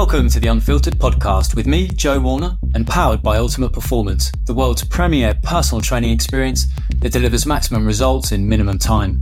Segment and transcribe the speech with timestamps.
[0.00, 4.54] Welcome to the Unfiltered podcast with me, Joe Warner, and powered by Ultimate Performance, the
[4.54, 6.66] world's premier personal training experience
[6.98, 9.18] that delivers maximum results in minimum time.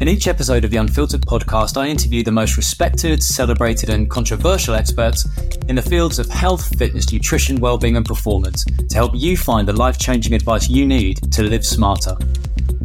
[0.00, 4.74] In each episode of the Unfiltered podcast, I interview the most respected, celebrated, and controversial
[4.74, 5.26] experts
[5.68, 9.72] in the fields of health, fitness, nutrition, well-being, and performance to help you find the
[9.72, 12.14] life-changing advice you need to live smarter.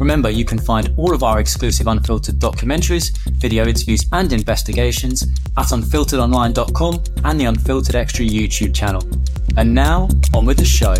[0.00, 5.24] Remember, you can find all of our exclusive unfiltered documentaries, video interviews, and investigations
[5.58, 9.06] at unfilteredonline.com and the Unfiltered Extra YouTube channel.
[9.58, 10.94] And now, on with the show.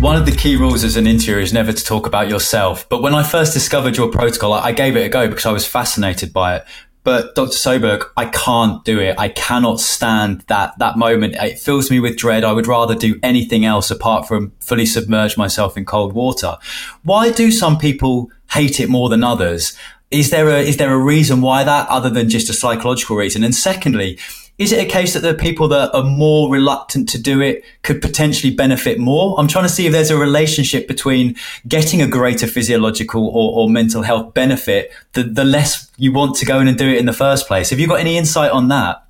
[0.00, 2.88] One of the key rules as an interviewer is never to talk about yourself.
[2.88, 5.66] But when I first discovered your protocol, I gave it a go because I was
[5.66, 6.64] fascinated by it.
[7.06, 7.52] But Dr.
[7.52, 9.14] Soberg, I can't do it.
[9.16, 11.36] I cannot stand that that moment.
[11.36, 12.42] It fills me with dread.
[12.42, 16.58] I would rather do anything else apart from fully submerge myself in cold water.
[17.04, 19.78] Why do some people hate it more than others?
[20.10, 23.44] Is there a is there a reason why that other than just a psychological reason?
[23.44, 24.18] And secondly,
[24.58, 28.00] is it a case that the people that are more reluctant to do it could
[28.00, 29.38] potentially benefit more?
[29.38, 31.36] I'm trying to see if there's a relationship between
[31.68, 36.46] getting a greater physiological or, or mental health benefit, the, the less you want to
[36.46, 37.68] go in and do it in the first place.
[37.70, 39.04] Have you got any insight on that?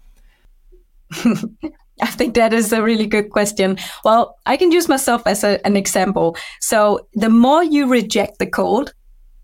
[2.03, 3.79] I think that is a really good question.
[4.05, 6.37] Well, I can use myself as a, an example.
[6.61, 8.93] So the more you reject the cold,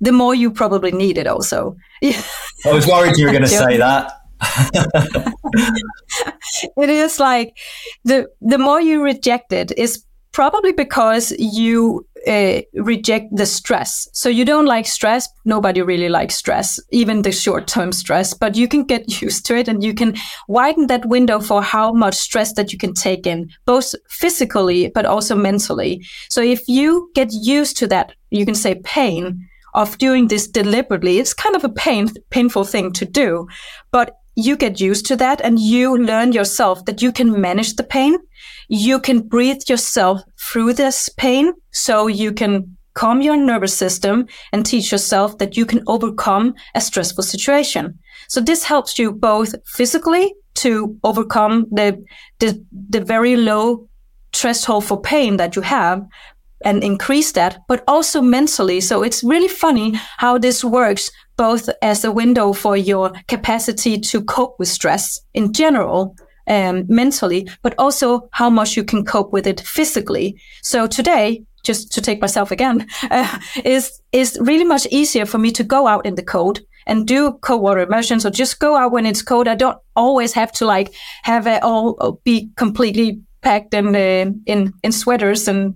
[0.00, 1.76] the more you probably need it also.
[2.02, 4.21] I was worried you were going to say that.
[6.76, 7.56] it is like
[8.04, 14.08] the the more you reject it is probably because you uh, reject the stress.
[14.12, 15.28] So you don't like stress.
[15.44, 19.56] Nobody really likes stress, even the short term stress, but you can get used to
[19.56, 20.16] it and you can
[20.48, 25.06] widen that window for how much stress that you can take in, both physically, but
[25.06, 26.04] also mentally.
[26.28, 31.18] So if you get used to that, you can say pain of doing this deliberately.
[31.18, 33.48] It's kind of a pain, painful thing to do,
[33.90, 37.82] but you get used to that and you learn yourself that you can manage the
[37.82, 38.16] pain.
[38.68, 44.64] You can breathe yourself through this pain so you can calm your nervous system and
[44.64, 47.98] teach yourself that you can overcome a stressful situation.
[48.28, 52.04] So this helps you both physically to overcome the,
[52.38, 53.88] the, the very low
[54.32, 56.06] threshold for pain that you have
[56.64, 58.80] and increase that, but also mentally.
[58.80, 64.22] So it's really funny how this works both as a window for your capacity to
[64.22, 66.14] cope with stress in general,
[66.46, 70.36] um, mentally, but also how much you can cope with it physically.
[70.62, 75.50] So today, just to take myself again, uh, is is really much easier for me
[75.52, 78.92] to go out in the cold and do cold water immersions or just go out
[78.92, 79.48] when it's cold.
[79.48, 84.72] I don't always have to like have it all be completely packed in uh, in
[84.82, 85.74] in sweaters and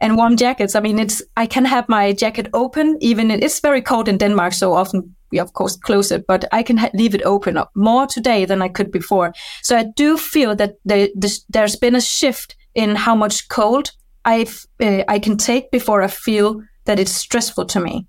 [0.00, 0.74] and warm jackets.
[0.74, 4.52] I mean, it's I can have my jacket open even it's very cold in Denmark,
[4.52, 8.06] so often we of course close it, but I can ha- leave it open more
[8.06, 9.32] today than I could before.
[9.62, 13.92] So I do feel that the, the, there's been a shift in how much cold
[14.24, 14.46] I
[14.82, 18.06] uh, I can take before I feel that it's stressful to me.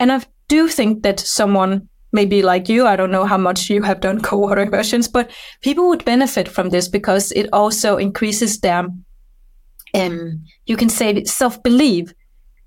[0.00, 3.82] And I do think that someone maybe like you, I don't know how much you
[3.82, 5.30] have done cold water immersions, but
[5.62, 8.86] people would benefit from this because it also increases their
[9.94, 12.12] um, you can say self belief.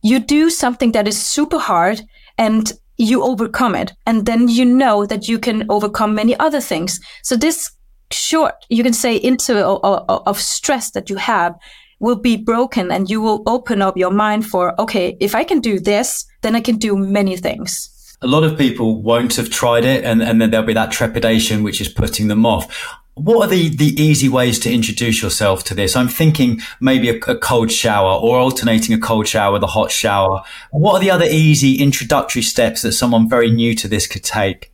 [0.01, 2.01] You do something that is super hard
[2.37, 3.93] and you overcome it.
[4.05, 6.99] And then you know that you can overcome many other things.
[7.23, 7.71] So this
[8.11, 11.55] short, you can say into of stress that you have
[11.99, 15.59] will be broken and you will open up your mind for, okay, if I can
[15.59, 19.83] do this, then I can do many things a lot of people won't have tried
[19.83, 23.49] it and, and then there'll be that trepidation which is putting them off what are
[23.49, 25.95] the, the easy ways to introduce yourself to this?
[25.95, 29.91] I'm thinking maybe a, a, cold shower or alternating a cold shower with a hot
[29.91, 30.43] shower.
[30.71, 34.71] What are the other easy introductory steps that someone very new to this could take?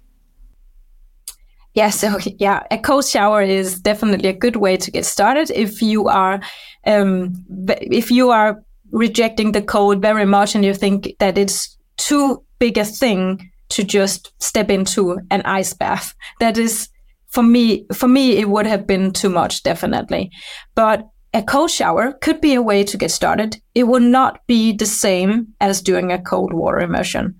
[1.74, 5.82] Yeah, so yeah, a cold shower is definitely a good way to get started if
[5.82, 6.40] you are
[6.86, 12.44] um, if you are rejecting the cold very much and you think that it's too
[12.60, 16.14] big a thing to just step into an ice bath.
[16.40, 16.90] That is
[17.30, 20.32] for me, for me, it would have been too much, definitely.
[20.76, 23.58] But a cold shower could be a way to get started.
[23.76, 27.36] It will not be the same as doing a cold water immersion,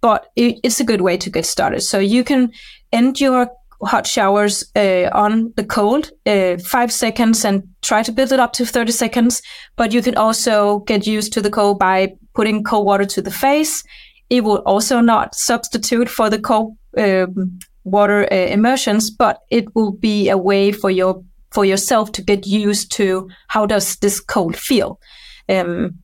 [0.00, 1.80] but it, it's a good way to get started.
[1.80, 2.52] So you can
[2.92, 3.50] end your
[3.82, 8.52] hot showers uh, on the cold, uh, five seconds, and try to build it up
[8.52, 9.42] to 30 seconds.
[9.76, 13.30] But you can also get used to the cold by putting cold water to the
[13.30, 13.82] face.
[14.28, 17.58] It will also not substitute for the cold um,
[17.90, 22.46] water uh, immersions, but it will be a way for your for yourself to get
[22.46, 25.00] used to how does this cold feel.
[25.48, 25.98] Um,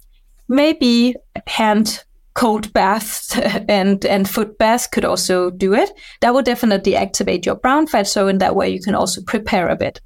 [0.48, 1.14] maybe
[1.46, 2.04] hand
[2.34, 3.36] cold baths
[3.68, 5.90] and and foot baths could also do it.
[6.20, 8.06] That will definitely activate your brown fat.
[8.06, 10.00] So in that way, you can also prepare a bit.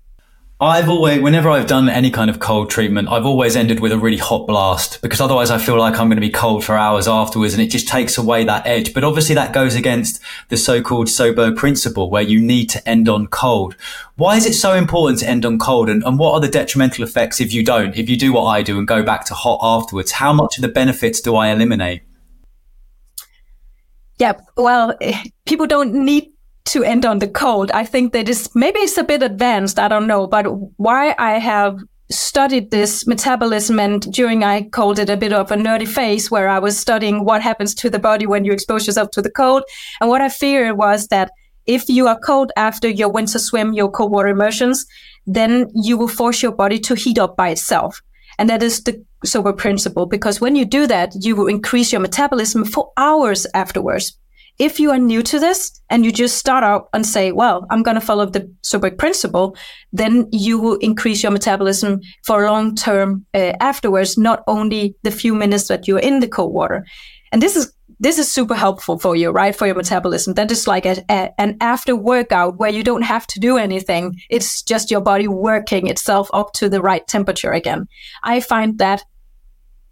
[0.63, 3.99] I've always, whenever I've done any kind of cold treatment, I've always ended with a
[3.99, 7.09] really hot blast because otherwise I feel like I'm going to be cold for hours
[7.09, 8.93] afterwards and it just takes away that edge.
[8.93, 10.21] But obviously that goes against
[10.51, 13.75] the so-called Soberg principle where you need to end on cold.
[14.17, 15.89] Why is it so important to end on cold?
[15.89, 17.97] And, and what are the detrimental effects if you don't?
[17.97, 20.63] If you do what I do and go back to hot afterwards, how much of
[20.63, 22.03] the benefits do I eliminate?
[24.19, 26.33] Yeah, well, eh, people don't need
[26.67, 27.71] to end on the cold.
[27.73, 29.79] I think that is maybe it's a bit advanced.
[29.79, 30.45] I don't know, but
[30.77, 31.79] why I have
[32.11, 36.49] studied this metabolism and during I called it a bit of a nerdy phase where
[36.49, 39.63] I was studying what happens to the body when you expose yourself to the cold.
[40.01, 41.31] And what I feared was that
[41.67, 44.87] if you are cold after your winter swim, your cold water immersions,
[45.27, 48.01] then you will force your body to heat up by itself.
[48.39, 52.01] And that is the Soberg principle because when you do that, you will increase your
[52.01, 54.17] metabolism for hours afterwards
[54.61, 57.83] if you are new to this and you just start out and say, well, I'm
[57.83, 59.57] going to follow the Soberg principle,
[59.91, 65.35] then you will increase your metabolism for long term uh, afterwards, not only the few
[65.35, 66.85] minutes that you're in the cold water.
[67.33, 67.73] And this is
[68.03, 69.55] this is super helpful for you, right?
[69.55, 70.33] For your metabolism.
[70.35, 74.19] That is like a, a, an after workout where you don't have to do anything.
[74.31, 77.89] It's just your body working itself up to the right temperature again.
[78.23, 79.05] I find that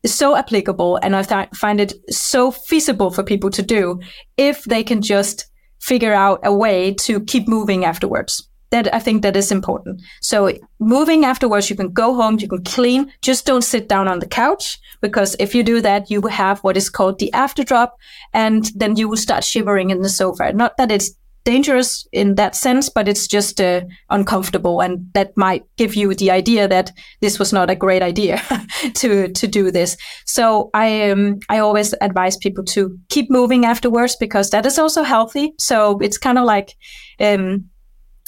[0.07, 4.01] so applicable and I th- find it so feasible for people to do
[4.37, 5.47] if they can just
[5.81, 8.49] figure out a way to keep moving afterwards.
[8.71, 10.03] That I think that is important.
[10.21, 14.19] So moving afterwards, you can go home, you can clean, just don't sit down on
[14.19, 17.65] the couch because if you do that, you will have what is called the after
[17.65, 17.97] drop
[18.35, 20.53] and then you will start shivering in the sofa.
[20.53, 21.13] Not that it's
[21.49, 23.81] dangerous in that sense, but it's just uh,
[24.11, 28.37] uncomfortable, and that might give you the idea that this was not a great idea
[28.95, 29.97] to to do this.
[30.27, 35.03] So I um, I always advise people to keep moving afterwards because that is also
[35.03, 35.55] healthy.
[35.59, 36.77] So it's kind of like
[37.19, 37.65] um,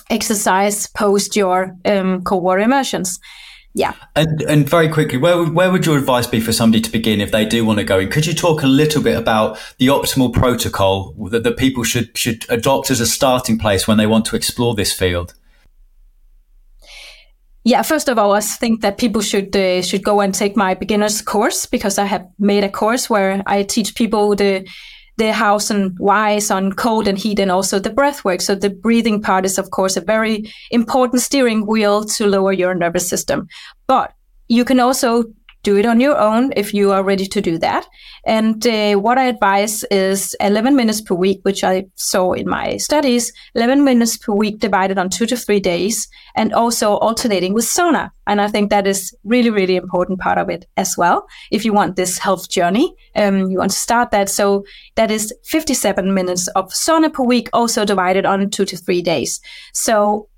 [0.08, 3.18] exercise post your um, water immersions
[3.74, 3.94] yeah.
[4.16, 7.30] And and very quickly, where where would your advice be for somebody to begin if
[7.30, 8.10] they do want to go in?
[8.10, 12.44] Could you talk a little bit about the optimal protocol that, that people should should
[12.48, 15.34] adopt as a starting place when they want to explore this field?
[17.62, 20.74] Yeah, first of all, I think that people should uh, should go and take my
[20.74, 24.66] beginners course because I have made a course where I teach people the
[25.16, 28.40] the house and whys on cold and heat and also the breath work.
[28.40, 32.74] So the breathing part is, of course, a very important steering wheel to lower your
[32.74, 33.48] nervous system.
[33.86, 34.12] But
[34.48, 35.24] you can also
[35.62, 37.86] do it on your own if you are ready to do that.
[38.24, 42.76] And uh, what I advise is 11 minutes per week, which I saw in my
[42.76, 47.64] studies, 11 minutes per week divided on two to three days, and also alternating with
[47.64, 48.10] sauna.
[48.26, 51.26] And I think that is really, really important part of it as well.
[51.50, 54.28] If you want this health journey, um, you want to start that.
[54.28, 54.64] So
[54.94, 59.40] that is 57 minutes of sauna per week, also divided on two to three days.
[59.74, 60.29] So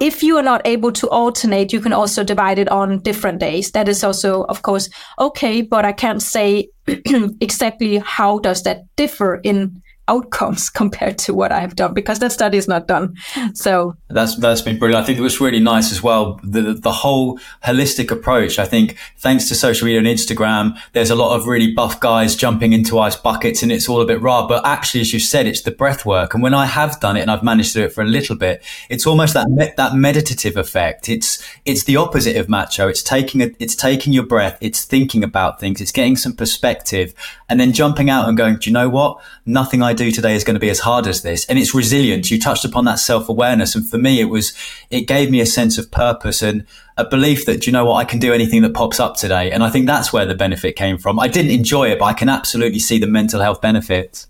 [0.00, 3.72] if you are not able to alternate, you can also divide it on different days.
[3.72, 9.40] That is also, of course, okay, but I can't say exactly how does that differ
[9.42, 13.16] in outcomes compared to what I have done because that study is not done.
[13.54, 15.02] So that's that's been brilliant.
[15.02, 16.40] I think it was really nice as well.
[16.42, 18.58] The the whole holistic approach.
[18.58, 22.34] I think thanks to social media and Instagram, there's a lot of really buff guys
[22.34, 24.46] jumping into ice buckets and it's all a bit raw.
[24.46, 26.34] But actually, as you said, it's the breath work.
[26.34, 28.36] And when I have done it and I've managed to do it for a little
[28.36, 31.08] bit, it's almost that me- that meditative effect.
[31.08, 32.88] It's it's the opposite of macho.
[32.88, 34.58] It's taking a, it's taking your breath.
[34.60, 35.80] It's thinking about things.
[35.80, 37.14] It's getting some perspective
[37.48, 39.20] and then jumping out and going, do you know what?
[39.46, 41.44] Nothing I do today is going to be as hard as this.
[41.46, 42.30] And it's resilience.
[42.30, 43.74] You touched upon that self awareness.
[43.74, 44.54] And for me, it was,
[44.90, 47.96] it gave me a sense of purpose and a belief that, you know what?
[47.96, 49.50] I can do anything that pops up today.
[49.50, 51.18] And I think that's where the benefit came from.
[51.20, 54.26] I didn't enjoy it, but I can absolutely see the mental health benefits.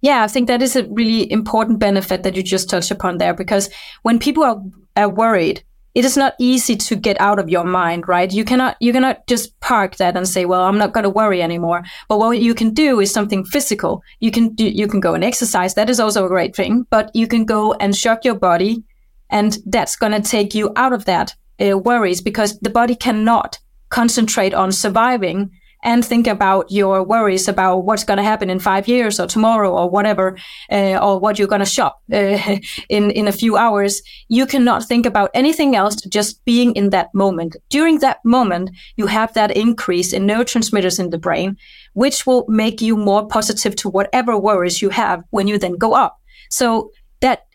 [0.00, 3.34] Yeah, I think that is a really important benefit that you just touched upon there
[3.34, 3.68] because
[4.02, 4.62] when people are,
[4.96, 5.64] are worried,
[5.94, 8.32] it is not easy to get out of your mind, right?
[8.32, 11.42] You cannot you cannot just park that and say, "Well, I'm not going to worry
[11.42, 14.02] anymore." But what you can do is something physical.
[14.20, 15.74] You can do, you can go and exercise.
[15.74, 16.86] That is also a great thing.
[16.90, 18.84] But you can go and shock your body,
[19.30, 23.58] and that's going to take you out of that uh, worries because the body cannot
[23.88, 25.50] concentrate on surviving
[25.82, 29.70] and think about your worries about what's going to happen in five years or tomorrow
[29.72, 30.36] or whatever,
[30.70, 32.56] uh, or what you're going to shop uh,
[32.88, 34.02] in in a few hours.
[34.28, 35.96] You cannot think about anything else.
[35.96, 37.56] Just being in that moment.
[37.68, 41.56] During that moment, you have that increase in neurotransmitters in the brain,
[41.94, 45.94] which will make you more positive to whatever worries you have when you then go
[45.94, 46.18] up.
[46.50, 46.90] So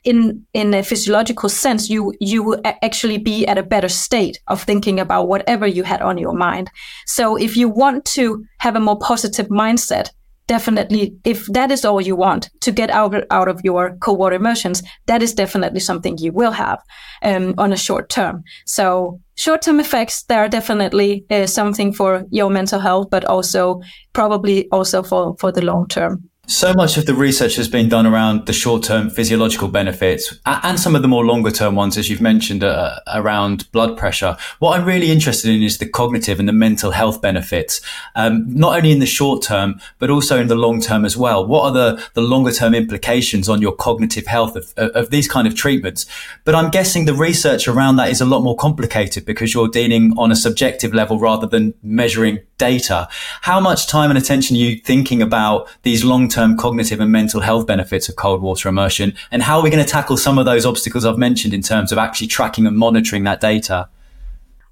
[0.03, 4.61] in in a physiological sense you you will actually be at a better state of
[4.63, 6.69] thinking about whatever you had on your mind.
[7.05, 10.09] So if you want to have a more positive mindset
[10.47, 14.35] definitely if that is all you want to get out, out of your cold water
[14.35, 16.79] immersions that is definitely something you will have
[17.21, 18.43] um, on a short term.
[18.65, 23.81] So short term effects there are definitely uh, something for your mental health but also
[24.11, 28.05] probably also for for the long term so much of the research has been done
[28.05, 32.09] around the short term physiological benefits and some of the more longer term ones, as
[32.09, 34.35] you've mentioned, uh, around blood pressure.
[34.59, 37.79] What I'm really interested in is the cognitive and the mental health benefits,
[38.15, 41.47] um, not only in the short term, but also in the long term as well.
[41.47, 45.47] What are the, the longer term implications on your cognitive health of, of these kind
[45.47, 46.05] of treatments?
[46.43, 50.13] But I'm guessing the research around that is a lot more complicated because you're dealing
[50.17, 53.07] on a subjective level rather than measuring data.
[53.41, 57.41] How much time and attention are you thinking about these long term cognitive and mental
[57.41, 59.13] health benefits of cold water immersion?
[59.31, 61.91] And how are we going to tackle some of those obstacles I've mentioned in terms
[61.91, 63.89] of actually tracking and monitoring that data?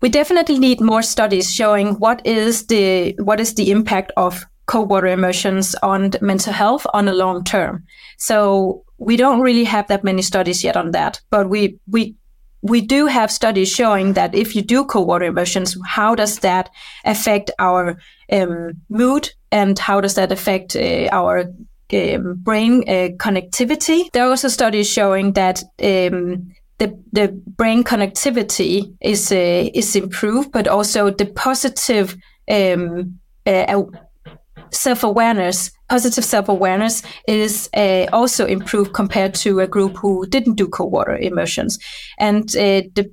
[0.01, 4.89] We definitely need more studies showing what is the what is the impact of cold
[4.89, 7.83] water immersions on mental health on a long term.
[8.17, 12.15] So we don't really have that many studies yet on that, but we we
[12.61, 16.69] we do have studies showing that if you do cold water immersions, how does that
[17.05, 17.97] affect our
[18.31, 21.45] um, mood and how does that affect uh, our
[21.93, 24.09] um, brain uh, connectivity?
[24.11, 27.27] There are also studies showing that um, the, the
[27.57, 32.15] brain connectivity is uh, is improved, but also the positive
[32.49, 33.83] um, uh,
[34.71, 40.55] self awareness, positive self awareness is uh, also improved compared to a group who didn't
[40.55, 41.77] do cold water immersions.
[42.17, 43.11] And uh, the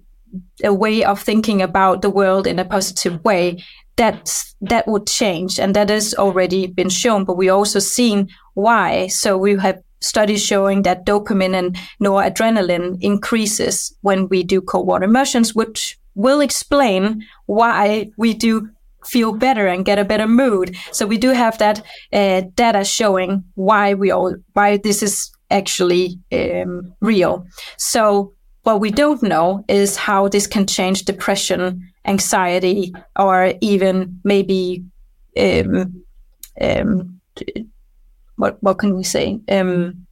[0.63, 3.65] a way of thinking about the world in a positive way
[3.99, 9.07] that that would change and that has already been shown but we also seen why
[9.09, 15.05] so we have studies showing that dopamine and noradrenaline increases when we do cold water
[15.05, 18.69] immersions which will explain why we do
[19.07, 20.77] feel better and get a better mood.
[20.93, 21.81] So we do have that
[22.13, 27.47] uh, data showing why we all why this is actually um, real.
[27.77, 34.85] So what we don't know is how this can change depression, anxiety, or even maybe
[35.37, 36.03] um,
[36.61, 37.21] um,
[38.37, 39.39] what what can we say?
[39.49, 40.07] Um,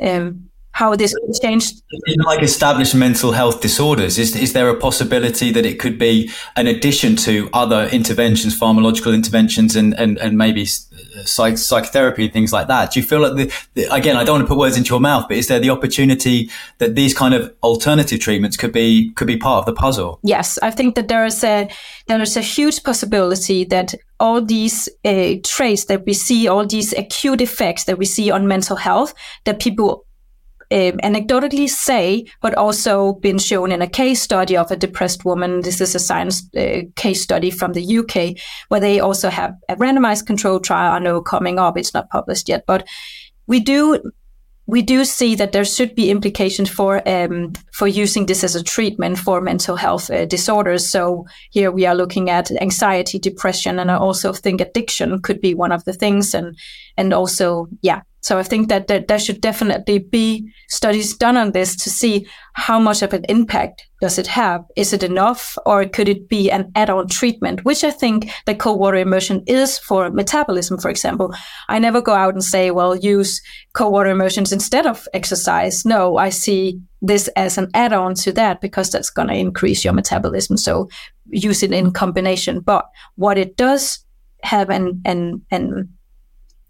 [0.00, 1.82] um, how this changed.
[2.06, 6.30] In like established mental health disorders, is, is there a possibility that it could be
[6.54, 12.52] an addition to other interventions, pharmacological interventions, and, and, and maybe psych, psychotherapy and things
[12.52, 12.92] like that?
[12.92, 15.00] Do you feel like, the, the, again, I don't want to put words into your
[15.00, 19.26] mouth, but is there the opportunity that these kind of alternative treatments could be could
[19.26, 20.20] be part of the puzzle?
[20.22, 21.70] Yes, I think that there is a
[22.06, 26.92] there is a huge possibility that all these uh, traits that we see, all these
[26.92, 29.14] acute effects that we see on mental health,
[29.44, 30.05] that people
[30.72, 35.60] um, anecdotally say, but also been shown in a case study of a depressed woman.
[35.60, 39.76] This is a science uh, case study from the UK, where they also have a
[39.76, 40.92] randomized control trial.
[40.92, 42.86] I know coming up, it's not published yet, but
[43.46, 44.00] we do
[44.66, 48.62] we do see that there should be implications for um, for using this as a
[48.62, 50.88] treatment for mental health uh, disorders.
[50.88, 55.54] So here we are looking at anxiety, depression, and I also think addiction could be
[55.54, 56.56] one of the things, and
[56.96, 61.52] and also yeah, so I think that, that there should definitely be studies done on
[61.52, 64.64] this to see how much of an impact does it have.
[64.76, 68.78] Is it enough or could it be an add-on treatment, which I think the cold
[68.78, 71.34] water immersion is for metabolism, for example.
[71.68, 75.84] I never go out and say, well, use cold water immersions instead of exercise.
[75.84, 79.94] No, I see this as an add-on to that because that's going to increase your
[79.94, 80.56] metabolism.
[80.56, 80.88] So
[81.30, 82.60] use it in combination.
[82.60, 82.84] But
[83.16, 84.04] what it does
[84.44, 85.88] have and and and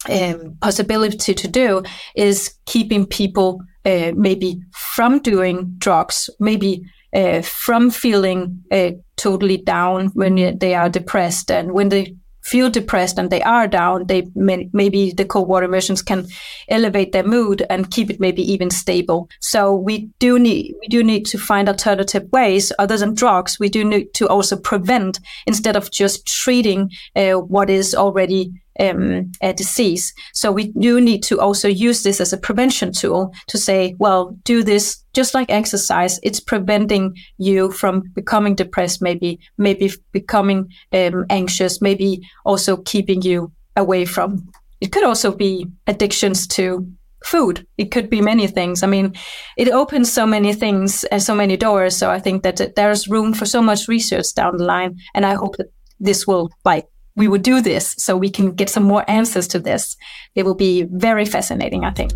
[0.09, 1.83] um, possibility to do
[2.15, 6.83] is keeping people uh, maybe from doing drugs, maybe
[7.15, 13.19] uh, from feeling uh, totally down when they are depressed, and when they feel depressed
[13.19, 16.27] and they are down, they may, maybe the cold water immersions can
[16.69, 19.29] elevate their mood and keep it maybe even stable.
[19.41, 23.59] So we do need we do need to find alternative ways other than drugs.
[23.59, 29.33] We do need to also prevent instead of just treating uh, what is already um,
[29.57, 30.13] disease.
[30.35, 34.37] So we do need to also use this as a prevention tool to say, well,
[34.45, 36.21] do this just like exercise.
[36.23, 43.53] It's preventing you from becoming depressed, maybe, maybe becoming um, anxious, maybe also keeping you
[43.77, 44.49] away from.
[44.81, 46.87] It could also be addictions to
[47.25, 47.67] food.
[47.77, 48.83] It could be many things.
[48.83, 49.15] I mean,
[49.57, 51.97] it opens so many things and so many doors.
[51.97, 55.35] So I think that there's room for so much research down the line, and I
[55.35, 59.09] hope that this will like we would do this so we can get some more
[59.09, 59.97] answers to this.
[60.35, 62.13] It will be very fascinating, I think.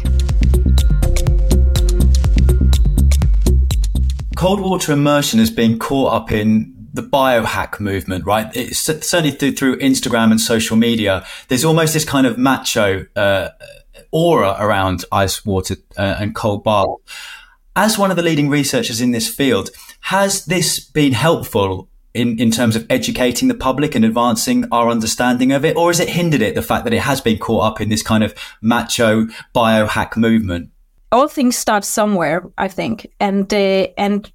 [4.36, 8.50] Cold water immersion has been caught up in the biohack movement, right?
[8.54, 11.26] It's certainly through, through Instagram and social media.
[11.48, 13.50] There's almost this kind of macho uh,
[14.10, 16.88] aura around ice water uh, and cold bath.
[17.76, 22.50] As one of the leading researchers in this field, has this been helpful in, in
[22.50, 25.76] terms of educating the public and advancing our understanding of it?
[25.76, 28.02] Or has it hindered it, the fact that it has been caught up in this
[28.02, 30.70] kind of macho biohack movement?
[31.12, 33.06] All things start somewhere, I think.
[33.18, 34.30] And, uh, and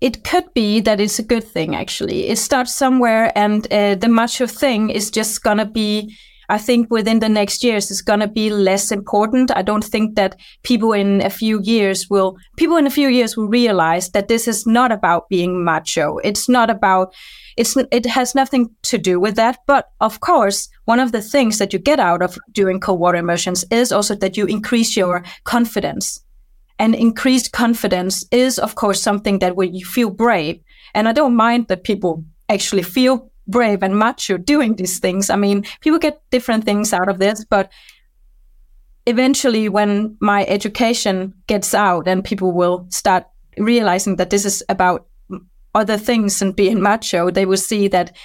[0.00, 2.28] it could be that it's a good thing, actually.
[2.28, 6.14] It starts somewhere, and uh, the macho thing is just going to be
[6.48, 9.50] I think within the next years it's going to be less important.
[9.56, 13.36] I don't think that people in a few years will people in a few years
[13.36, 16.18] will realize that this is not about being macho.
[16.18, 17.14] It's not about
[17.56, 19.58] it's it has nothing to do with that.
[19.66, 23.18] But of course, one of the things that you get out of doing cold water
[23.18, 26.22] immersions is also that you increase your confidence.
[26.78, 30.60] And increased confidence is, of course, something that when you feel brave,
[30.94, 35.30] and I don't mind that people actually feel brave and macho doing these things.
[35.30, 37.70] I mean, people get different things out of this, but
[39.06, 43.24] eventually, when my education gets out and people will start
[43.56, 45.06] realizing that this is about
[45.74, 48.16] other things and being macho, they will see that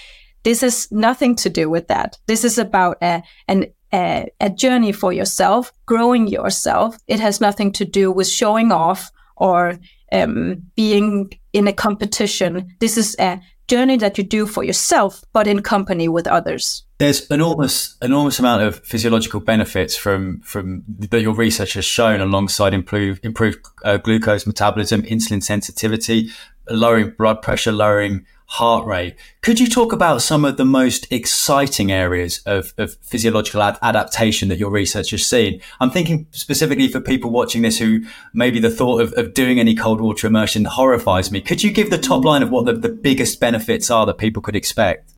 [0.44, 2.18] this is nothing to do with that.
[2.26, 6.98] This is about a, an, a, a journey for yourself, growing yourself.
[7.08, 9.78] It has nothing to do with showing off or
[10.12, 12.76] um, being in a competition.
[12.80, 13.40] This is a
[13.72, 16.84] journey that you do for yourself, but in company with others.
[16.98, 22.74] There's enormous, enormous amount of physiological benefits from from that your research has shown, alongside
[22.74, 26.30] improved improved uh, glucose metabolism, insulin sensitivity,
[26.70, 29.16] lowering blood pressure, lowering heart rate.
[29.42, 34.50] Could you talk about some of the most exciting areas of, of physiological ad- adaptation
[34.50, 35.62] that your research has seen?
[35.80, 38.02] I'm thinking specifically for people watching this who
[38.34, 41.40] maybe the thought of, of doing any cold water immersion horrifies me.
[41.40, 44.42] Could you give the top line of what the, the biggest benefits are that people
[44.42, 45.14] could expect?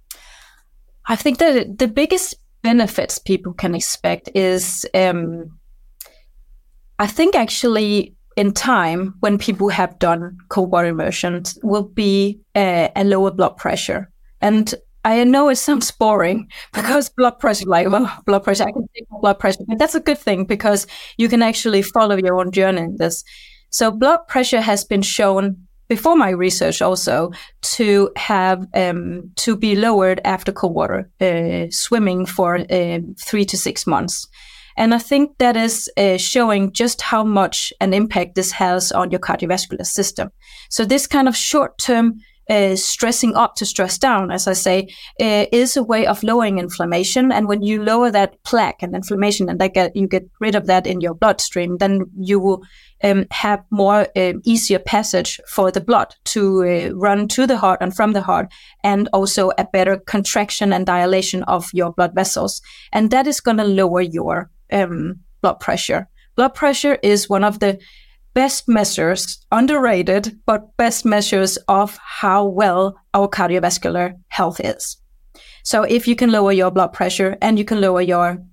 [1.08, 5.58] I think that the biggest benefits people can expect is, um,
[7.00, 12.92] I think actually in time when people have done cold water immersions will be a,
[12.96, 14.10] a lower blood pressure.
[14.42, 14.74] And
[15.06, 19.08] I know it sounds boring because blood pressure, like, well, blood pressure, I can take
[19.22, 22.82] blood pressure, but that's a good thing because you can actually follow your own journey
[22.82, 23.24] in this.
[23.70, 29.76] So blood pressure has been shown before my research also to have um, to be
[29.76, 34.28] lowered after cold water uh, swimming for uh, three to six months.
[34.78, 39.12] And I think that is uh, showing just how much an impact this has on
[39.12, 40.30] your cardiovascular system.
[40.70, 44.90] So this kind of short term uh, stressing up to stress down, as I say,
[45.22, 47.32] uh, is a way of lowering inflammation.
[47.32, 50.86] And when you lower that plaque and inflammation, and get, you get rid of that
[50.86, 52.64] in your bloodstream, then you will
[53.04, 57.80] um, have more um, easier passage for the blood to uh, run to the heart
[57.82, 58.52] and from the heart,
[58.84, 62.62] and also a better contraction and dilation of your blood vessels.
[62.92, 66.08] And that is going to lower your um, blood pressure.
[66.36, 67.80] Blood pressure is one of the
[68.34, 74.98] best measures, underrated, but best measures of how well our cardiovascular health is.
[75.64, 78.44] So if you can lower your blood pressure and you can lower your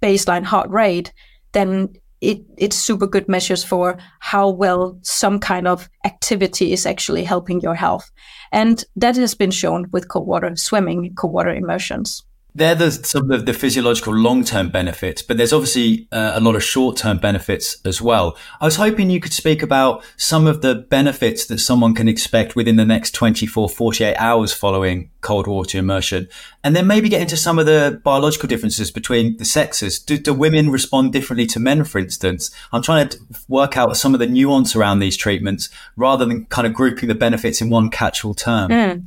[0.00, 1.12] baseline heart rate,
[1.52, 7.24] then it, it's super good measures for how well some kind of activity is actually
[7.24, 8.10] helping your health.
[8.52, 12.24] And that has been shown with cold water swimming, cold water immersions
[12.56, 16.56] they're the some of the physiological long term benefits, but there's obviously uh, a lot
[16.56, 18.36] of short term benefits as well.
[18.60, 22.56] I was hoping you could speak about some of the benefits that someone can expect
[22.56, 26.28] within the next 24, 48 hours following cold water immersion,
[26.64, 29.98] and then maybe get into some of the biological differences between the sexes.
[29.98, 32.50] Do, do women respond differently to men, for instance?
[32.72, 36.66] I'm trying to work out some of the nuance around these treatments rather than kind
[36.66, 38.70] of grouping the benefits in one catch all term.
[38.70, 39.04] Mm.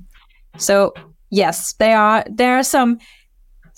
[0.58, 0.94] So,
[1.32, 3.00] yes, there are, there are some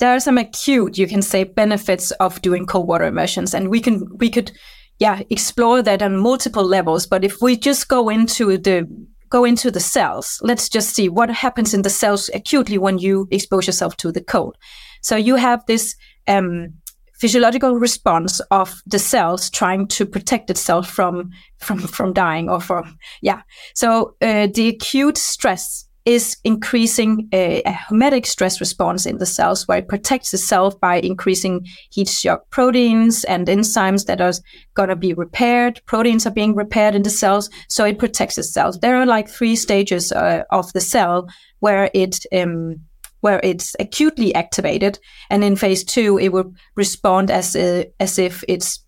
[0.01, 3.79] there are some acute, you can say, benefits of doing cold water immersions, and we
[3.79, 4.51] can we could,
[4.97, 7.05] yeah, explore that on multiple levels.
[7.05, 8.87] But if we just go into the
[9.29, 13.27] go into the cells, let's just see what happens in the cells acutely when you
[13.29, 14.57] expose yourself to the cold.
[15.03, 15.95] So you have this
[16.27, 16.73] um,
[17.13, 22.97] physiological response of the cells trying to protect itself from from from dying or from
[23.21, 23.41] yeah.
[23.75, 29.67] So uh, the acute stress is increasing a, a, hormetic stress response in the cells
[29.67, 34.33] where it protects cell by increasing heat shock proteins and enzymes that are
[34.73, 35.79] going to be repaired.
[35.85, 38.79] Proteins are being repaired in the cells, so it protects the cells.
[38.79, 41.27] There are like three stages uh, of the cell
[41.59, 42.81] where it um,
[43.19, 44.97] where it's acutely activated,
[45.29, 48.79] and in phase two, it will respond as a, as if it's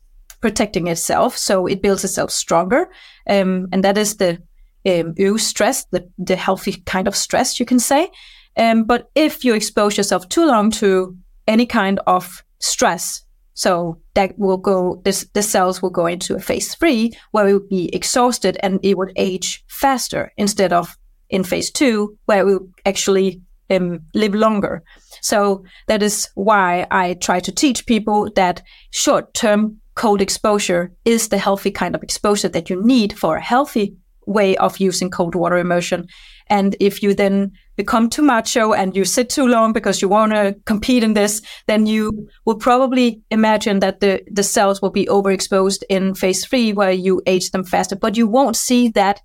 [0.41, 1.37] protecting itself.
[1.37, 2.89] So it builds itself stronger,
[3.29, 4.41] um, and that is the
[4.85, 8.09] um, stress, the, the healthy kind of stress, you can say.
[8.57, 11.17] Um, but if you expose yourself too long to
[11.47, 13.23] any kind of stress,
[13.55, 17.53] so that will go, this, the cells will go into a phase three where it
[17.53, 20.97] will be exhausted and it would age faster instead of
[21.29, 24.83] in phase two where it will actually um, live longer.
[25.21, 31.29] So that is why I try to teach people that short term cold exposure is
[31.29, 35.35] the healthy kind of exposure that you need for a healthy way of using cold
[35.35, 36.07] water immersion.
[36.47, 40.33] And if you then become too macho and you sit too long because you want
[40.33, 45.05] to compete in this, then you will probably imagine that the, the cells will be
[45.05, 47.95] overexposed in phase three where you age them faster.
[47.95, 49.21] But you won't see that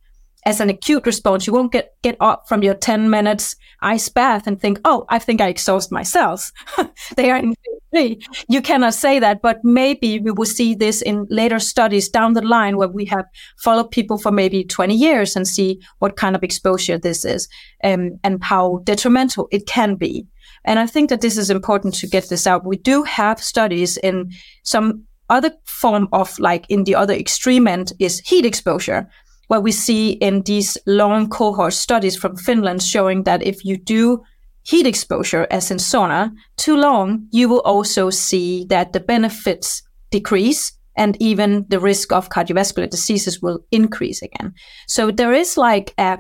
[0.49, 1.47] as an acute response.
[1.47, 5.19] You won't get, get up from your 10 minutes ice bath and think, oh, I
[5.19, 6.53] think I exhaust my cells.
[7.17, 7.55] they are in
[7.93, 8.23] three.
[8.49, 12.41] You cannot say that, but maybe we will see this in later studies down the
[12.41, 13.27] line where we have
[13.59, 17.47] followed people for maybe 20 years and see what kind of exposure this is
[17.85, 20.27] um, and how detrimental it can be.
[20.65, 22.65] And I think that this is important to get this out.
[22.65, 24.33] We do have studies in
[24.63, 29.11] some other form of like in the other extreme end is heat exposure
[29.49, 34.23] what we see in these long cohort studies from Finland showing that if you do
[34.63, 40.73] heat exposure, as in sauna, too long, you will also see that the benefits decrease
[40.97, 44.53] and even the risk of cardiovascular diseases will increase again.
[44.87, 46.19] So there is like a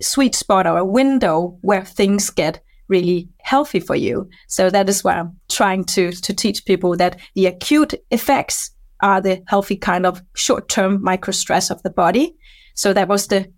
[0.00, 4.28] sweet spot or a window where things get really healthy for you.
[4.48, 8.70] So that is why I'm trying to, to teach people that the acute effects
[9.02, 12.36] are the healthy kind of short-term micro stress of the body
[12.74, 13.50] so that was the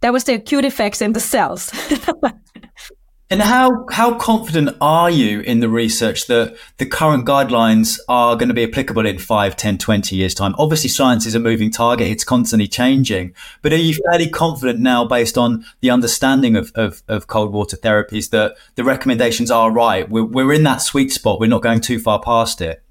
[0.00, 1.72] that was the acute effects in the cells.
[3.30, 8.48] and how how confident are you in the research that the current guidelines are going
[8.48, 10.54] to be applicable in 5, 10, 20 years time?
[10.58, 13.32] Obviously science is a moving target, it's constantly changing.
[13.62, 17.76] But are you fairly confident now based on the understanding of, of, of cold water
[17.76, 20.08] therapies that the recommendations are right?
[20.08, 21.40] We're, we're in that sweet spot.
[21.40, 22.82] We're not going too far past it.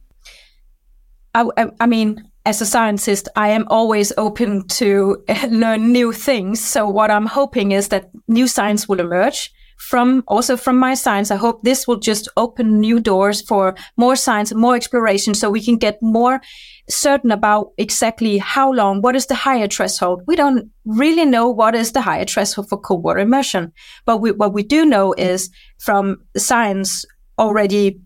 [1.36, 1.46] I,
[1.80, 6.60] I mean, as a scientist, I am always open to eh, learn new things.
[6.60, 11.32] So what I'm hoping is that new science will emerge from also from my science.
[11.32, 15.64] I hope this will just open new doors for more science more exploration so we
[15.64, 16.42] can get more
[16.90, 20.22] certain about exactly how long, what is the higher threshold.
[20.28, 23.72] We don't really know what is the higher threshold for cold water immersion.
[24.06, 27.06] But we, what we do know is from science
[27.40, 28.00] already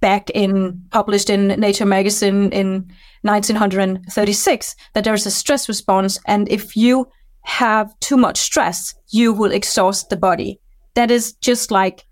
[0.00, 2.90] back in published in Nature magazine in
[3.22, 6.20] 1936 that there's a stress response.
[6.26, 7.08] And if you
[7.42, 10.60] have too much stress, you will exhaust the body.
[10.94, 12.04] That is just like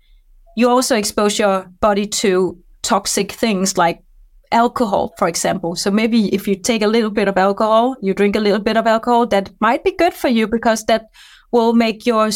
[0.55, 4.03] you also expose your body to toxic things like
[4.51, 5.75] alcohol, for example.
[5.75, 8.77] So maybe if you take a little bit of alcohol, you drink a little bit
[8.77, 11.09] of alcohol, that might be good for you because that
[11.51, 12.29] will make your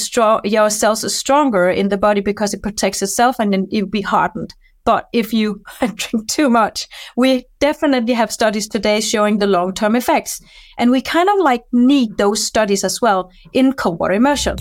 [0.44, 4.54] your cells stronger in the body because it protects itself and then you'll be hardened.
[4.84, 9.96] But if you drink too much, we definitely have studies today showing the long term
[9.96, 10.41] effects.
[10.78, 14.58] And we kind of like need those studies as well in cold water immersion.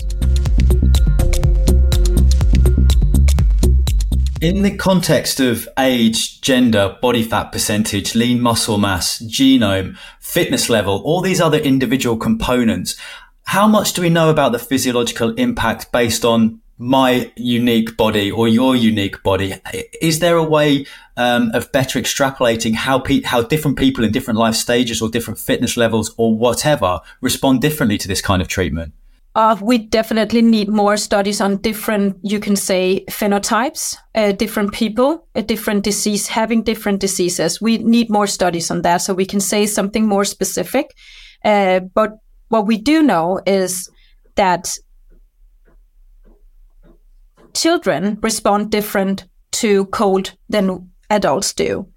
[4.41, 11.03] In the context of age, gender, body fat percentage, lean muscle mass, genome, fitness level,
[11.05, 12.97] all these other individual components,
[13.45, 18.49] how much do we know about the physiological impact based on my unique body or
[18.49, 19.55] your unique body.
[20.01, 20.87] Is there a way
[21.19, 25.39] um, of better extrapolating how pe- how different people in different life stages or different
[25.39, 28.95] fitness levels or whatever respond differently to this kind of treatment?
[29.35, 35.29] Uh, we definitely need more studies on different, you can say, phenotypes, uh, different people,
[35.35, 37.61] a different disease, having different diseases.
[37.61, 40.97] We need more studies on that so we can say something more specific.
[41.45, 43.89] Uh, but what we do know is
[44.35, 44.77] that
[47.55, 51.89] children respond different to cold than adults do.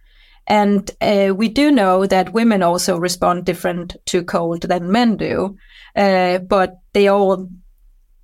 [0.47, 5.57] And uh, we do know that women also respond different to cold than men do.
[5.95, 7.49] Uh, but they all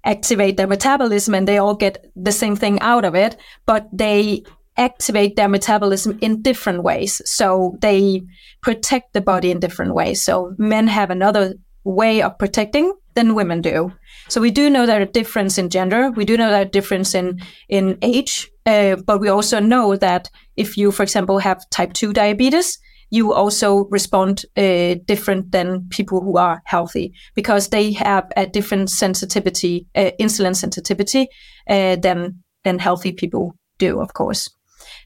[0.03, 4.43] activate their metabolism and they all get the same thing out of it, but they
[4.77, 7.21] activate their metabolism in different ways.
[7.25, 8.23] So they
[8.61, 10.23] protect the body in different ways.
[10.23, 13.91] So men have another way of protecting than women do.
[14.29, 16.11] So we do know that a difference in gender.
[16.11, 18.49] We do know that a difference in in age.
[18.65, 22.77] Uh, but we also know that if you, for example, have type two diabetes,
[23.09, 28.91] you also respond uh, different than people who are healthy because they have a different
[28.91, 31.27] sensitivity, uh, insulin sensitivity,
[31.67, 34.49] uh, than than healthy people do, of course.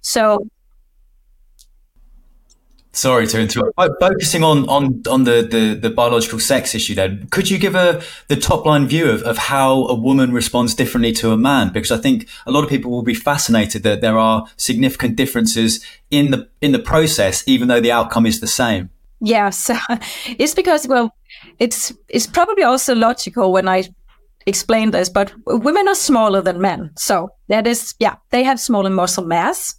[0.01, 0.47] So
[2.95, 3.75] Sorry to interrupt.
[3.99, 8.03] Focusing on on on the, the, the biological sex issue, then could you give a
[8.27, 11.73] the top line view of, of how a woman responds differently to a man?
[11.73, 15.83] Because I think a lot of people will be fascinated that there are significant differences
[16.11, 18.91] in the in the process, even though the outcome is the same.
[19.19, 19.71] Yes,
[20.37, 21.15] it's because well,
[21.57, 23.85] it's it's probably also logical when I
[24.45, 28.91] explain this, but women are smaller than men, so that is yeah, they have smaller
[28.91, 29.73] muscle mass,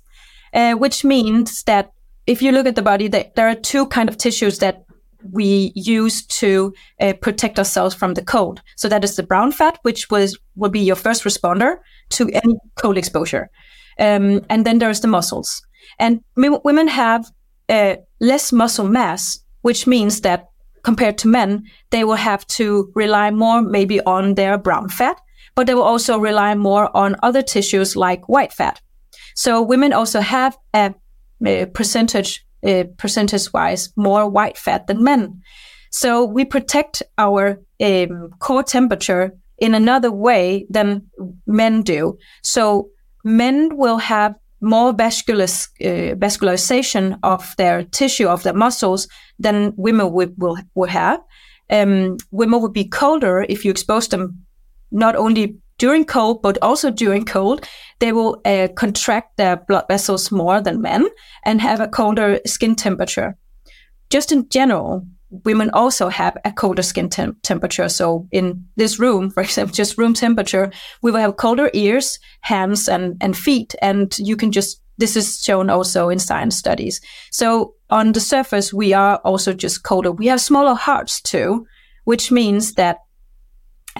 [0.52, 1.93] uh, which means that
[2.26, 4.84] if you look at the body, there are two kind of tissues that
[5.32, 8.60] we use to uh, protect ourselves from the cold.
[8.76, 11.78] So that is the brown fat, which was will be your first responder
[12.10, 13.50] to any cold exposure,
[13.98, 15.62] um, and then there's the muscles.
[15.98, 17.30] And m- women have
[17.68, 20.48] uh, less muscle mass, which means that
[20.82, 25.18] compared to men, they will have to rely more maybe on their brown fat,
[25.54, 28.80] but they will also rely more on other tissues like white fat.
[29.34, 30.94] So women also have a
[31.46, 35.42] uh, percentage uh, percentage wise more white fat than men.
[35.90, 41.08] So we protect our um, core temperature in another way than
[41.46, 42.18] men do.
[42.42, 42.88] So
[43.22, 49.06] men will have more vascular, uh, vascularization of their tissue, of their muscles,
[49.38, 51.20] than women will, will, will have.
[51.70, 54.44] Um, women will be colder if you expose them
[54.90, 57.68] not only during cold, but also during cold,
[57.98, 61.06] they will uh, contract their blood vessels more than men
[61.44, 63.36] and have a colder skin temperature.
[64.08, 65.06] Just in general,
[65.44, 67.90] women also have a colder skin tem- temperature.
[67.90, 72.88] So in this room, for example, just room temperature, we will have colder ears, hands,
[72.88, 73.74] and, and feet.
[73.82, 77.02] And you can just, this is shown also in science studies.
[77.30, 80.12] So on the surface, we are also just colder.
[80.12, 81.66] We have smaller hearts too,
[82.04, 83.00] which means that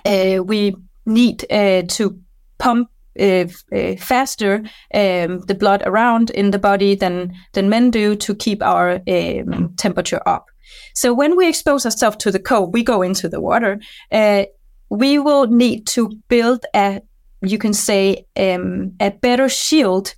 [0.07, 2.19] uh, we need uh, to
[2.59, 2.89] pump
[3.21, 4.63] uh, uh, faster
[4.93, 9.73] um, the blood around in the body than than men do to keep our um,
[9.77, 10.47] temperature up.
[10.95, 13.81] So when we expose ourselves to the cold, we go into the water.
[14.11, 14.45] Uh,
[14.89, 17.01] we will need to build a,
[17.43, 20.15] you can say, um, a better shield,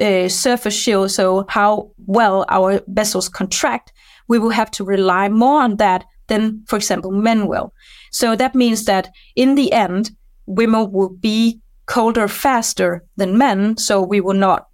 [0.00, 1.10] uh, surface shield.
[1.10, 3.92] So how well our vessels contract,
[4.28, 7.72] we will have to rely more on that than, for example, men will.
[8.12, 10.10] So that means that in the end,
[10.50, 14.68] women will be colder faster than men, so we will not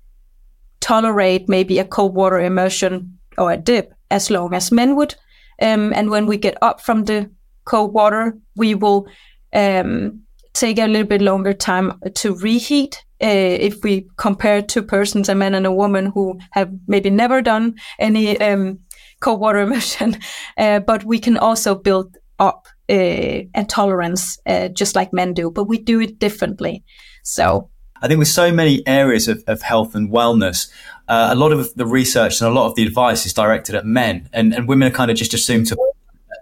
[0.80, 5.14] tolerate maybe a cold water immersion or a dip as long as men would.
[5.60, 7.30] Um, and when we get up from the
[7.64, 9.06] cold water, we will
[9.52, 10.20] um,
[10.54, 13.02] take a little bit longer time to reheat.
[13.22, 17.40] Uh, if we compare two persons, a man and a woman who have maybe never
[17.40, 18.78] done any um,
[19.20, 20.16] cold water immersion,
[20.58, 25.50] uh, but we can also build up uh, and tolerance uh, just like men do,
[25.50, 26.84] but we do it differently.
[27.22, 27.70] So
[28.02, 30.70] I think with so many areas of, of health and wellness,
[31.08, 33.86] uh, a lot of the research and a lot of the advice is directed at
[33.86, 35.76] men, and, and women are kind of just assumed to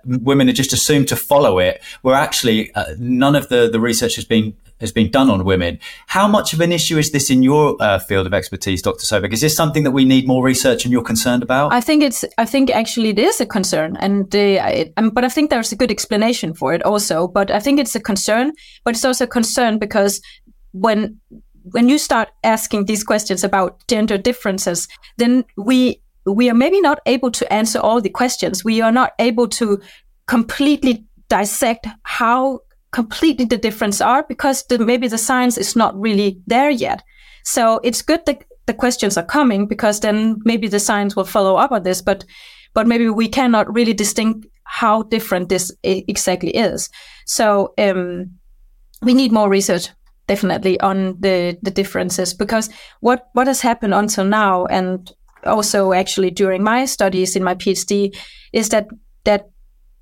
[0.06, 1.82] women are just assumed to follow it.
[2.02, 5.78] Where actually uh, none of the the research has been has been done on women.
[6.06, 9.06] How much of an issue is this in your uh, field of expertise, Dr.
[9.06, 9.32] Soberg?
[9.32, 11.72] Is this something that we need more research and you're concerned about?
[11.72, 12.24] I think it's.
[12.38, 15.76] I think actually it is a concern, and uh, um, but I think there's a
[15.76, 17.28] good explanation for it also.
[17.28, 18.52] But I think it's a concern,
[18.84, 20.20] but it's also a concern because
[20.72, 21.20] when
[21.72, 24.86] when you start asking these questions about gender differences,
[25.16, 28.64] then we we are maybe not able to answer all the questions.
[28.64, 29.80] We are not able to
[30.26, 32.60] completely dissect how
[32.92, 37.02] completely the difference are because the, maybe the science is not really there yet.
[37.44, 41.56] So it's good that the questions are coming because then maybe the science will follow
[41.56, 42.24] up on this, but
[42.72, 46.90] but maybe we cannot really distinct how different this exactly is.
[47.26, 48.30] So um,
[49.02, 49.90] we need more research
[50.26, 55.12] definitely on the the differences because what what has happened until now and
[55.44, 58.16] also actually during my studies in my PhD
[58.52, 58.88] is that
[59.24, 59.50] that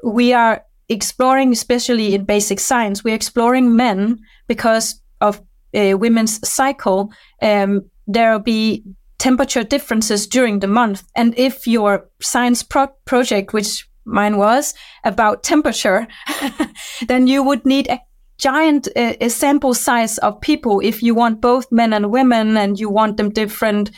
[0.02, 5.40] we are exploring, especially in basic science, we're exploring men because of
[5.74, 7.12] uh, women's cycle.
[7.40, 8.85] Um, there will be
[9.18, 11.05] temperature differences during the month.
[11.14, 14.74] And if your science pro- project, which mine was
[15.05, 16.09] about temperature,
[17.07, 18.00] then you would need a
[18.38, 22.90] giant uh, sample size of people if you want both men and women and you
[22.90, 23.92] want them different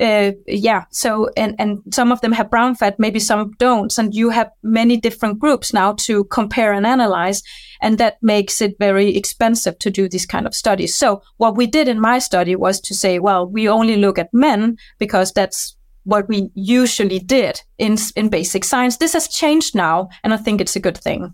[0.00, 3.96] uh, yeah so and and some of them have brown fat maybe some don't.
[3.98, 7.42] And you have many different groups now to compare and analyze
[7.80, 10.94] and that makes it very expensive to do these kind of studies.
[10.94, 14.32] So what we did in my study was to say well we only look at
[14.32, 18.96] men because that's what we usually did in in basic science.
[18.96, 21.32] This has changed now and i think it's a good thing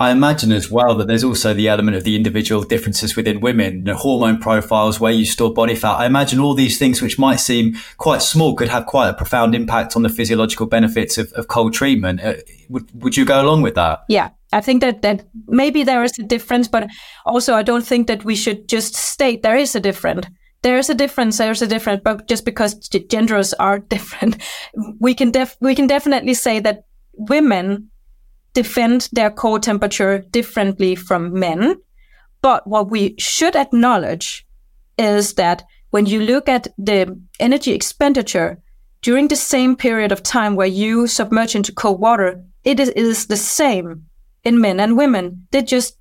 [0.00, 3.82] I imagine as well that there's also the element of the individual differences within women,
[3.82, 5.96] the hormone profiles, where you store body fat.
[5.96, 9.56] I imagine all these things, which might seem quite small, could have quite a profound
[9.56, 12.20] impact on the physiological benefits of, of cold treatment.
[12.22, 12.34] Uh,
[12.68, 14.04] would, would you go along with that?
[14.08, 16.88] Yeah, I think that, that maybe there is a difference, but
[17.26, 20.28] also I don't think that we should just state there is a difference.
[20.62, 21.38] There's a difference.
[21.38, 24.36] There's a difference, but just because genders are different,
[25.00, 26.84] we can def- we can definitely say that
[27.14, 27.90] women
[28.58, 31.76] defend their core temperature differently from men.
[32.42, 34.44] But what we should acknowledge
[34.98, 38.60] is that when you look at the energy expenditure
[39.00, 42.96] during the same period of time where you submerge into cold water, it is, it
[42.96, 44.06] is the same
[44.42, 45.46] in men and women.
[45.52, 45.96] They just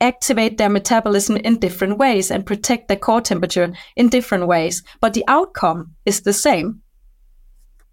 [0.00, 4.84] activate their metabolism in different ways and protect their core temperature in different ways.
[5.00, 6.82] But the outcome is the same.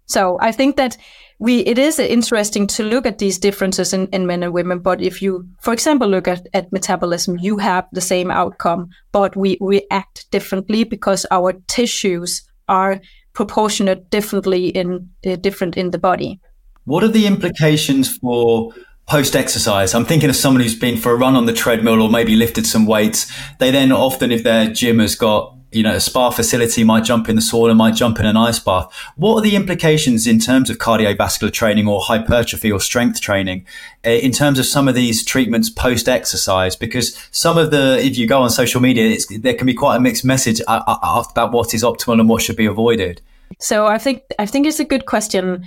[0.08, 0.96] So I think that
[1.38, 4.80] we it is interesting to look at these differences in, in men and women.
[4.80, 9.36] But if you, for example, look at, at metabolism, you have the same outcome, but
[9.36, 13.00] we react differently because our tissues are
[13.34, 16.40] proportionate differently in uh, different in the body.
[16.84, 18.72] What are the implications for
[19.06, 19.94] post exercise?
[19.94, 22.66] I'm thinking of someone who's been for a run on the treadmill or maybe lifted
[22.66, 23.30] some weights.
[23.58, 27.28] They then often, if their gym has got you know, a spa facility might jump
[27.28, 28.90] in the sauna, might jump in an ice bath.
[29.16, 33.66] What are the implications in terms of cardiovascular training or hypertrophy or strength training
[34.04, 36.74] eh, in terms of some of these treatments post exercise?
[36.74, 40.00] Because some of the, if you go on social media, there can be quite a
[40.00, 43.20] mixed message uh, uh, uh, about what is optimal and what should be avoided.
[43.58, 45.64] So I think I think it's a good question.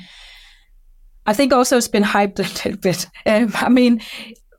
[1.26, 3.08] I think also it's been hyped a little bit.
[3.26, 4.02] Um, I mean,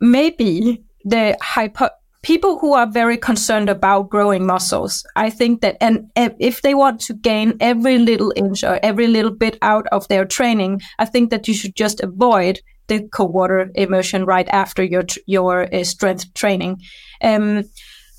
[0.01, 1.91] maybe the hyper
[2.23, 7.01] people who are very concerned about growing muscles, I think that, and if they want
[7.03, 11.31] to gain every little inch or every little bit out of their training, I think
[11.31, 16.33] that you should just avoid the cold water immersion right after your your uh, strength
[16.35, 16.81] training.
[17.23, 17.65] Um,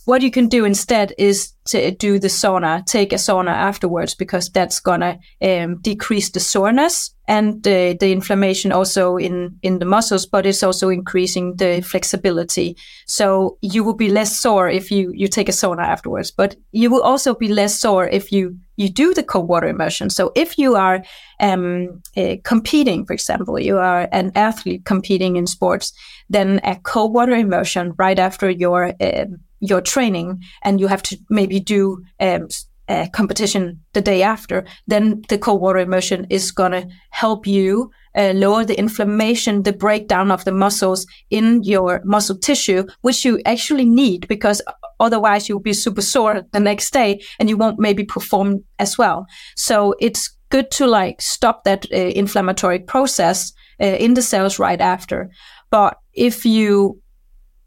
[0.06, 4.50] what you can do instead is to do the sauna, take a sauna afterwards, because
[4.50, 10.26] that's gonna um, decrease the soreness and the, the inflammation also in, in the muscles,
[10.26, 12.76] but it's also increasing the flexibility.
[13.08, 16.90] So you will be less sore if you, you take a sauna afterwards, but you
[16.90, 20.10] will also be less sore if you, you do the cold water immersion.
[20.10, 21.02] So if you are
[21.40, 25.94] um, uh, competing, for example, you are an athlete competing in sports,
[26.30, 29.26] then a cold water immersion right after your uh,
[29.64, 32.48] your training and you have to maybe do um,
[32.90, 37.90] a competition the day after, then the cold water immersion is going to help you
[38.16, 43.42] uh, lower the inflammation, the breakdown of the muscles in your muscle tissue, which you
[43.46, 44.62] actually need because
[45.00, 49.26] otherwise you'll be super sore the next day and you won't maybe perform as well.
[49.56, 54.82] So it's good to like stop that uh, inflammatory process uh, in the cells right
[54.82, 55.30] after.
[55.72, 57.02] But if you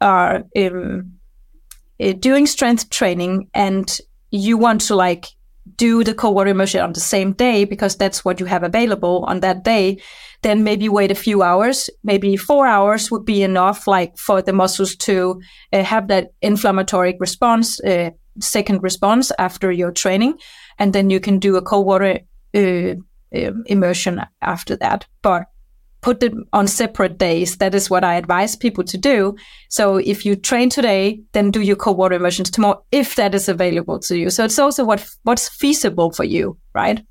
[0.01, 1.16] are um,
[1.99, 5.27] doing strength training and you want to like
[5.77, 9.25] do the cold water immersion on the same day because that's what you have available
[9.27, 10.01] on that day,
[10.43, 11.91] then maybe wait a few hours.
[12.05, 15.41] Maybe four hours would be enough, like for the muscles to
[15.73, 20.39] uh, have that inflammatory response, uh, second response after your training,
[20.79, 22.21] and then you can do a cold water
[22.55, 22.95] uh,
[23.35, 25.07] uh immersion after that.
[25.23, 25.47] But
[26.01, 27.57] put them on separate days.
[27.57, 29.37] That is what I advise people to do.
[29.69, 33.49] So if you train today, then do your cold water immersions tomorrow if that is
[33.49, 34.31] available to you.
[34.31, 37.05] So it's also what what's feasible for you, right?